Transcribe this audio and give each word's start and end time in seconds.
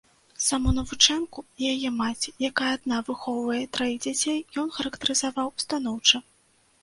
Саму 0.43 0.69
навучэнку 0.77 1.43
і 1.59 1.69
яе 1.73 1.89
маці, 1.97 2.31
якая 2.49 2.71
адна 2.77 3.01
выхоўвае 3.09 3.61
траіх 3.79 3.99
дзяцей, 4.07 4.39
ён 4.61 4.73
характарызаваў 4.79 5.53
станоўча. 5.65 6.17